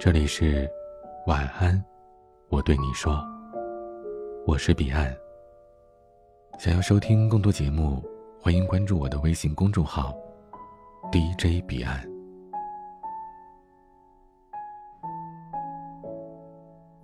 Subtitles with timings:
[0.00, 0.70] 这里是
[1.26, 1.84] 晚安，
[2.50, 3.20] 我对你说，
[4.46, 5.12] 我是彼岸。
[6.56, 8.00] 想要收听更多节目，
[8.40, 10.14] 欢迎关注我的微信公众号
[11.10, 12.00] DJ 彼岸。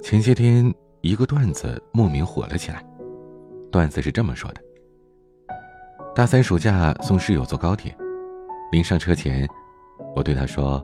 [0.01, 2.81] 前些天，一个段子莫名火了起来。
[3.73, 4.61] 段子是这么说的：
[6.15, 7.93] 大三暑假送室友坐高铁，
[8.71, 9.45] 临上车前，
[10.15, 10.81] 我对他说。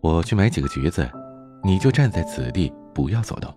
[0.00, 1.10] 我去买几个橘子，
[1.62, 3.52] 你就站在此地，不要走动。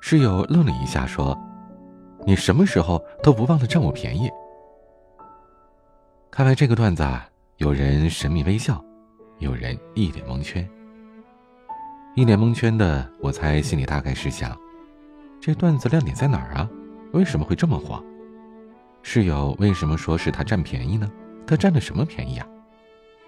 [0.00, 1.38] 室友愣了一下，说
[2.26, 4.30] ：“你什么时候都不忘了占我便宜。”
[6.30, 7.28] 看完这个段子啊，
[7.58, 8.82] 有人神秘微笑，
[9.38, 10.68] 有人一脸蒙圈。
[12.16, 14.56] 一脸蒙圈的，我猜心里大概是想：
[15.40, 16.68] 这段子亮点在哪儿啊？
[17.12, 18.02] 为什么会这么火？
[19.02, 21.10] 室友为什么说是他占便宜呢？
[21.46, 22.46] 他占了什么便宜啊？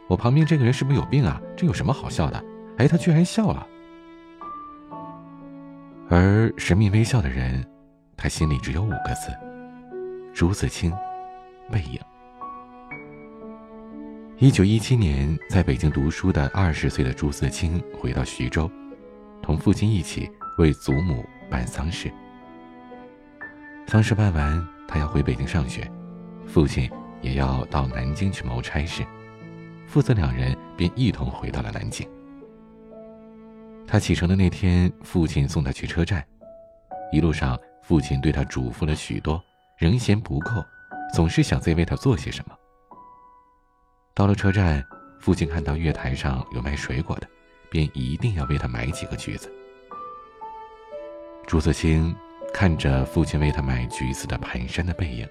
[0.09, 1.41] 我旁边这个人是不是有病啊？
[1.57, 2.45] 这有什么好笑的？
[2.79, 3.67] 哎，他居然笑了。
[6.09, 7.65] 而神秘微笑的人，
[8.17, 9.33] 他心里只有五个字：
[10.33, 10.93] 朱自清，
[11.73, 11.99] 背影。
[14.39, 18.71] 一九一七年，在北京读书的二十岁的朱自清回到徐州，
[19.43, 22.13] 同父亲一起为祖母办丧事。
[23.87, 25.91] 丧事办完，他要回北京上学，
[26.47, 26.89] 父亲
[27.23, 29.05] 也要到南京去谋差事。
[29.87, 32.07] 父子两人便一同回到了南京。
[33.87, 36.27] 他启程的那天，父亲送他去车站，
[37.13, 39.43] 一路上，父亲对他嘱咐了许多，
[39.79, 40.51] 仍嫌不够，
[41.15, 42.55] 总是想再为他做些什么。
[44.13, 44.85] 到了车站，
[45.21, 47.29] 父亲看到月台上有卖水果的，
[47.71, 49.51] 便一定要为他买几个橘子。
[51.47, 52.15] 朱自清
[52.53, 55.27] 看着父亲为他买橘子的蹒跚的背影，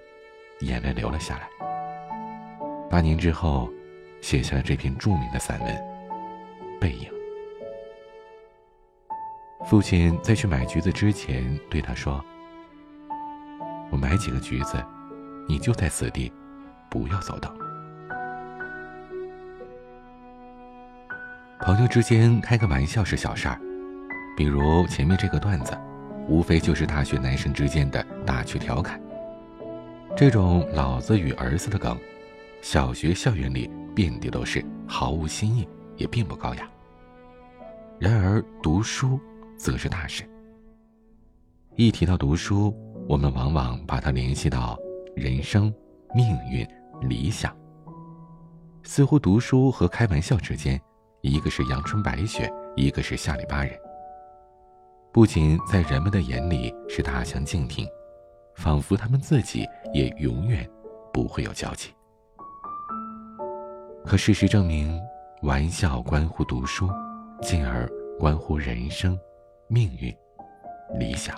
[0.62, 1.50] 眼泪流了下来。
[2.90, 3.70] 八年之后。
[4.26, 5.76] 写下了这篇著名的散文
[6.80, 7.08] 《背影》。
[9.70, 12.26] 父亲在去买橘子之前对他说
[13.94, 14.84] ：“我买几个橘子，
[15.48, 16.34] 你就在此地，
[16.90, 17.52] 不要走动。”
[21.62, 23.62] 朋友之间开个玩笑是小事儿，
[24.36, 25.78] 比如前面这个段子，
[26.28, 29.00] 无非就是大学男生之间的打趣调侃。
[30.18, 31.96] 这种老子与儿子的梗，
[32.66, 33.70] 小学校园里。
[33.94, 35.66] 遍地都是，毫无新意，
[35.96, 36.70] 也并不高雅。
[37.98, 39.18] 然而读书
[39.56, 40.28] 则是大事。
[41.76, 42.76] 一提到读书，
[43.08, 44.78] 我们往往把它联系到
[45.16, 45.74] 人生、
[46.14, 46.68] 命运、
[47.08, 47.56] 理想。
[48.84, 50.82] 似乎读书和开玩笑之间，
[51.22, 53.80] 一个是阳春白雪，一个是下里巴人。
[55.14, 57.88] 不仅在人们的眼里是大相径庭，
[58.56, 60.70] 仿佛他们自己也永远
[61.14, 61.92] 不会有交集。
[64.06, 65.02] 可事实证明，
[65.42, 66.88] 玩笑关乎读书，
[67.42, 67.90] 进而
[68.20, 69.20] 关乎人生、
[69.68, 70.16] 命运、
[71.00, 71.36] 理想。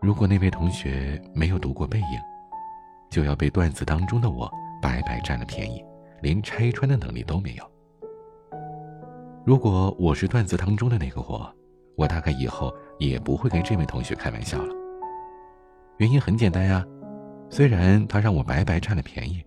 [0.00, 2.06] 如果那位同学没有读过《背影》，
[3.10, 5.84] 就要被段子当中的我白白占了便宜，
[6.22, 7.70] 连拆穿的能力都没有。
[9.44, 11.46] 如果我是段子当中的那个我，
[11.94, 14.74] 我大概以后也不会跟这位同学开玩笑了。
[15.98, 16.82] 原因很简单呀，
[17.50, 19.44] 虽然他让我白白占了便宜。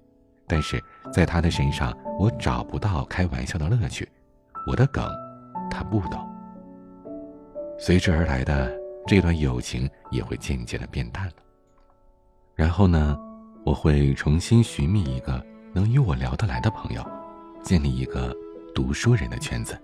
[0.51, 4.05] 但是在他的身上，我找不到开玩笑的乐趣，
[4.67, 5.09] 我的梗，
[5.69, 6.19] 他不懂。
[7.79, 8.69] 随之而来的
[9.07, 11.33] 这段友情也会渐渐的变淡了。
[12.53, 13.17] 然后呢，
[13.63, 15.41] 我会重新寻觅一个
[15.73, 17.01] 能与我聊得来的朋友，
[17.63, 18.35] 建立一个
[18.75, 19.81] 读书人的圈子。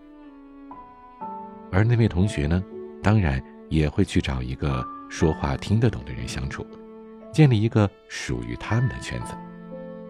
[1.71, 2.61] 而那位同学呢，
[3.01, 6.67] 当然也会去找一个说话听得懂的人相处，
[7.31, 9.33] 建立一个属于他们的圈子。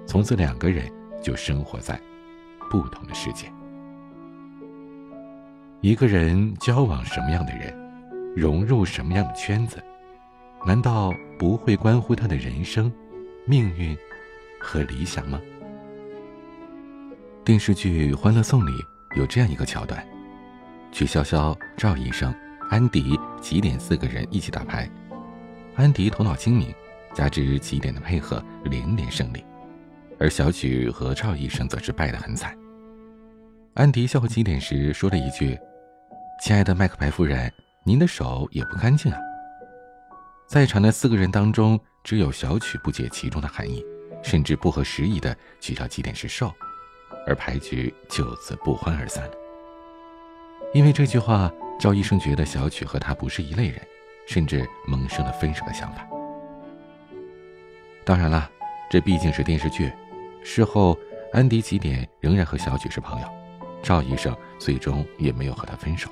[0.08, 0.90] 从此，两个人
[1.22, 2.00] 就生活在
[2.70, 3.52] 不同的世界。
[5.82, 7.72] 一个人交往什么样的人，
[8.36, 9.84] 融入什么样的圈子，
[10.66, 12.92] 难道不会关乎他的人生、
[13.46, 13.96] 命运
[14.60, 15.40] 和理想吗？
[17.44, 18.72] 电视剧《欢乐颂》里
[19.18, 20.06] 有这样一个桥段：
[20.92, 22.34] 曲筱绡、赵医生、
[22.70, 24.90] 安迪、几点四个人一起打牌，
[25.76, 26.74] 安迪头脑精明，
[27.14, 29.46] 加之几点的配合，连连胜利。
[30.20, 32.58] 而小曲和赵医生则是败得很惨。
[33.76, 35.58] 安迪笑话几点时说了一句
[36.42, 37.52] ：“亲爱的麦克白夫人，
[37.84, 39.20] 您的手也不干净啊。”
[40.48, 43.86] 在场的四个人当中，只有小曲不解其中的含义，
[44.24, 46.52] 甚至不合时宜的取笑几点是瘦，
[47.28, 49.34] 而牌局就此不欢而散了。
[50.74, 53.80] 因为这句话，赵医生觉得小曲和他不是一类人，
[54.28, 56.08] 甚至萌生了分手的想法。
[58.04, 58.50] 当然了，
[58.90, 59.92] 这毕竟是电视剧。
[60.44, 60.98] 事后，
[61.34, 63.28] 安迪几点仍然和小曲是朋友，
[63.84, 66.10] 赵医生最终也没有和他分手。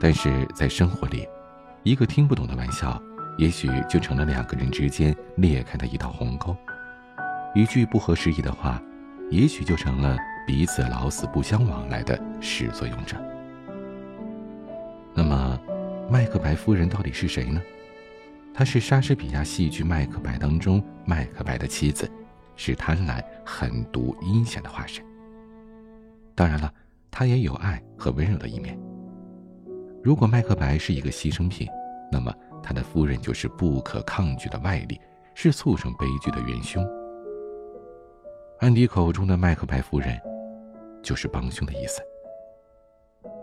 [0.00, 1.26] 但是在生活里，
[1.82, 3.00] 一个听不懂的玩笑，
[3.38, 6.54] 也许就成了两个人之间裂开的一道鸿沟；
[7.54, 8.80] 一句不合时宜的话，
[9.30, 10.16] 也许就成了
[10.46, 13.16] 彼此老死不相往来的始作俑者。
[15.14, 15.58] 那么，
[16.10, 17.60] 麦克白夫人到底是谁呢？
[18.52, 22.10] 她是莎士比亚戏剧《麦克白》当中麦克白的妻子，
[22.56, 25.04] 是贪婪、狠毒、阴险的化身。
[26.34, 26.72] 当然了，
[27.10, 28.78] 他也有爱和温柔的一面。
[30.02, 31.68] 如果麦克白是一个牺牲品，
[32.10, 35.00] 那么他的夫人就是不可抗拒的外力，
[35.34, 36.84] 是促成悲剧的元凶。
[38.60, 40.20] 安迪口中的麦克白夫人，
[41.02, 42.00] 就是帮凶的意思。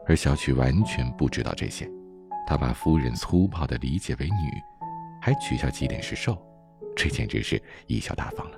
[0.07, 1.89] 而小曲完全不知道这些，
[2.47, 4.51] 他把夫人粗暴的理解为女，
[5.21, 6.37] 还取笑几点是受，
[6.95, 8.57] 这简直是贻笑大方了。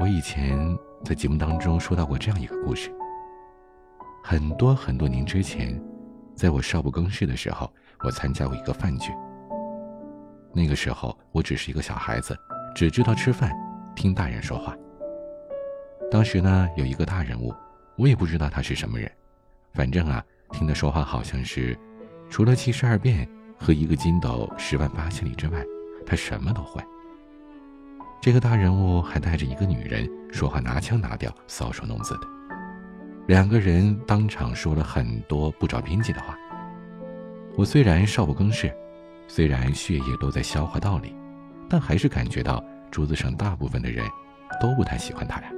[0.00, 0.58] 我以前
[1.04, 2.90] 在节目当中说到过这样一个故事。
[4.24, 5.78] 很多很多年之前，
[6.34, 7.70] 在我少不更事的时候，
[8.02, 9.12] 我参加过一个饭局。
[10.54, 12.34] 那个时候我只是一个小孩子，
[12.74, 13.52] 只知道吃饭，
[13.94, 14.74] 听大人说话。
[16.10, 17.54] 当时呢，有一个大人物，
[17.98, 19.10] 我也不知道他是什么人，
[19.74, 21.78] 反正啊，听他说话好像是，
[22.30, 25.62] 除了七十二变和一个筋斗十万八千里之外，
[26.06, 26.82] 他什么都会。
[28.22, 32.20] 这个大人物还带着一个女人，说话拿腔拿调，搔首弄姿的。
[33.26, 36.36] 两个人当场说了很多不着边际的话。
[37.56, 38.70] 我虽然少不更事，
[39.26, 41.14] 虽然血液都在消化道里，
[41.66, 44.06] 但还是感觉到桌子上大部分的人
[44.60, 45.50] 都不太喜欢他俩。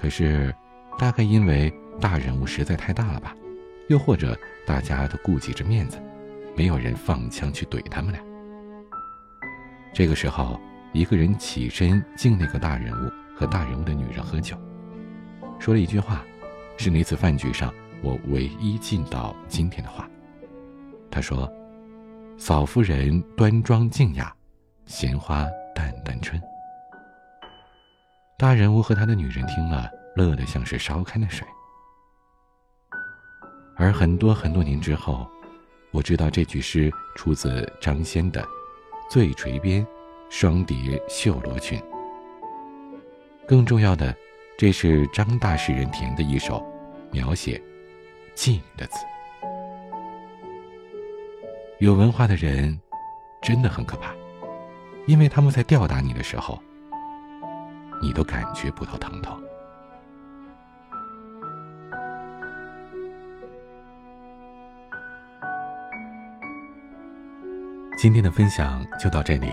[0.00, 0.54] 可是，
[0.98, 1.70] 大概因为
[2.00, 3.36] 大人物实在太大了吧，
[3.90, 4.34] 又或者
[4.66, 6.02] 大家都顾及着面子，
[6.56, 8.22] 没有人放枪去怼他们俩。
[9.92, 10.58] 这个时候，
[10.92, 14.56] 一个人起身敬那个大人物和大人物的女人喝酒。
[15.58, 16.22] 说了一句话，
[16.76, 17.72] 是那次饭局上
[18.02, 20.08] 我唯一记到今天的话。
[21.10, 21.50] 他说
[22.36, 24.34] ：“嫂夫人端庄静雅，
[24.84, 26.40] 闲花淡淡春。”
[28.36, 31.46] 大人物和他的女人听了，乐得像是烧开的水。
[33.76, 35.26] 而很多很多年之后，
[35.90, 38.42] 我知道这句诗出自张先的
[39.10, 39.86] 《醉垂边
[40.34, 41.78] 双蝶绣罗裙》。
[43.46, 44.16] 更重要的。
[44.58, 46.64] 这是张大诗人填的一首
[47.10, 47.60] 描写
[48.34, 49.04] 妓女的词。
[51.80, 52.78] 有文化的人
[53.40, 54.14] 真的很可怕，
[55.06, 56.62] 因为他们在吊打你的时候，
[58.00, 59.36] 你都感觉不到疼痛。
[67.98, 69.52] 今天的分享就到这里。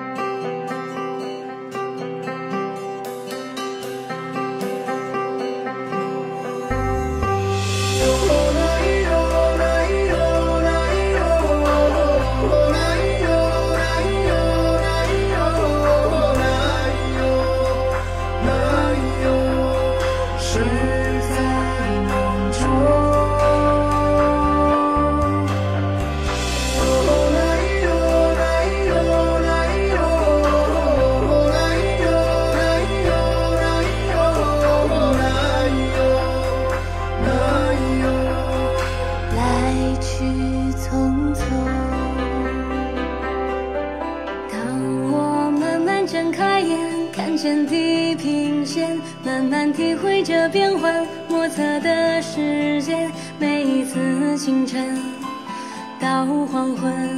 [56.61, 57.10] 黄昏，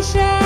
[0.00, 0.37] 谁？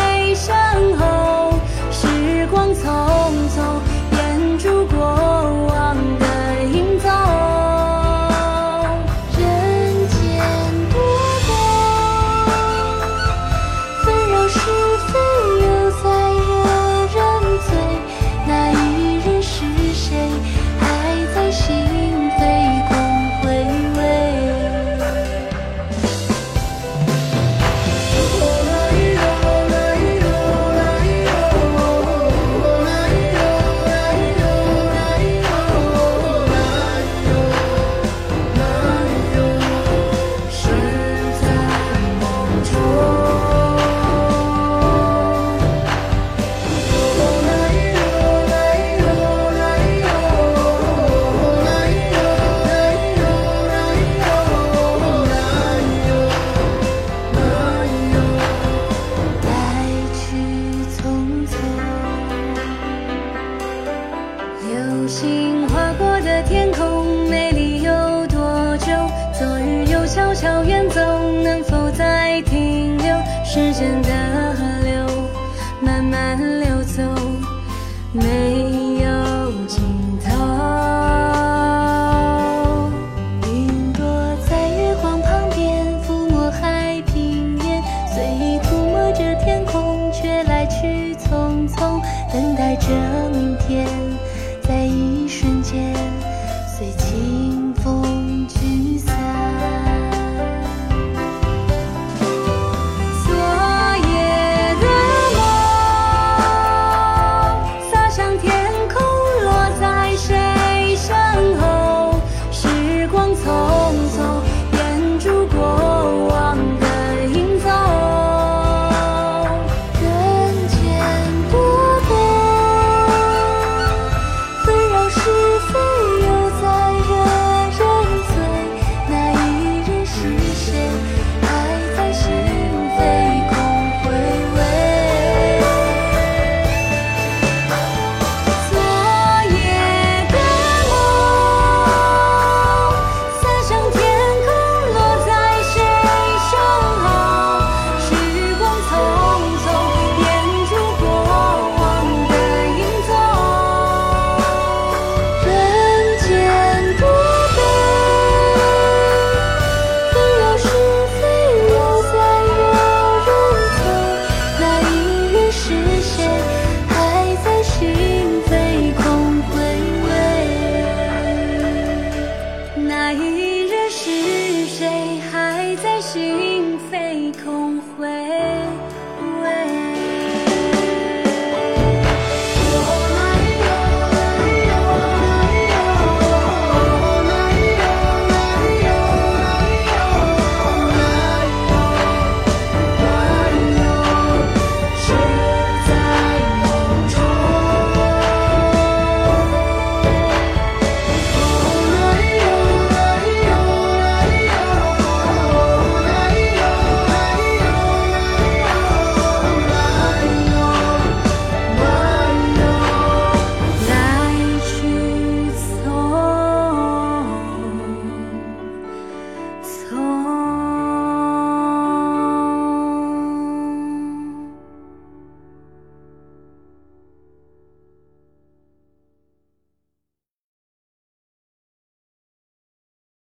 [76.94, 77.02] 走，
[78.12, 78.61] 没